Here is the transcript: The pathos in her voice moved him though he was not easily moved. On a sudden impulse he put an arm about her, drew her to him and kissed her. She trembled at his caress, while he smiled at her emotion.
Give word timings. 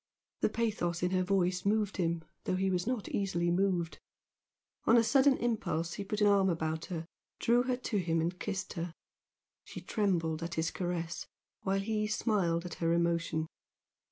The 0.39 0.49
pathos 0.49 1.03
in 1.03 1.11
her 1.11 1.21
voice 1.21 1.63
moved 1.63 1.97
him 1.97 2.23
though 2.45 2.55
he 2.55 2.71
was 2.71 2.87
not 2.87 3.07
easily 3.09 3.51
moved. 3.51 3.99
On 4.85 4.97
a 4.97 5.03
sudden 5.03 5.37
impulse 5.37 5.93
he 5.93 6.03
put 6.03 6.21
an 6.21 6.25
arm 6.25 6.49
about 6.49 6.85
her, 6.85 7.05
drew 7.37 7.61
her 7.61 7.77
to 7.77 7.97
him 7.97 8.19
and 8.19 8.39
kissed 8.39 8.73
her. 8.73 8.93
She 9.63 9.79
trembled 9.79 10.41
at 10.41 10.55
his 10.55 10.71
caress, 10.71 11.27
while 11.61 11.81
he 11.81 12.07
smiled 12.07 12.65
at 12.65 12.73
her 12.81 12.91
emotion. 12.93 13.45